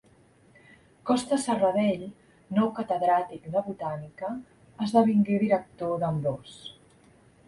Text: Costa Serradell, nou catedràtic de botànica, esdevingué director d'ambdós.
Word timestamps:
Costa 1.09 1.37
Serradell, 1.41 2.05
nou 2.59 2.71
catedràtic 2.79 3.45
de 3.57 3.63
botànica, 3.67 4.31
esdevingué 4.87 5.37
director 5.45 5.95
d'ambdós. 6.05 6.57